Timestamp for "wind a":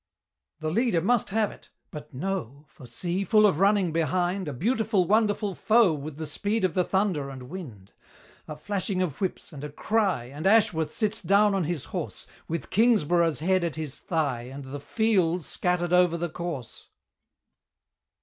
7.51-8.55